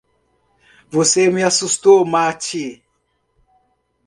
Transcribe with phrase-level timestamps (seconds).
[0.89, 2.83] Você me assustou, Matty.